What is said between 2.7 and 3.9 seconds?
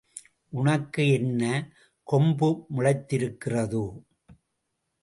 முளைத்திருக்கிறதோ?